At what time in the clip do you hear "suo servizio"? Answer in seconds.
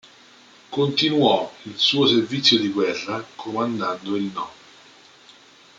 1.77-2.57